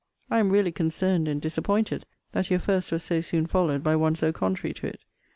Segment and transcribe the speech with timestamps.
[0.31, 4.15] I am really concerned and disappointed that your first was so soon followed by one
[4.15, 5.01] so contrary to it.